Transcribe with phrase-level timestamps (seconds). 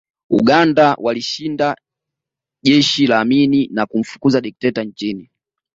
[0.29, 1.75] Uganda walishinda
[2.63, 5.29] jeshi la Amin na kumfukuza dikteta nchini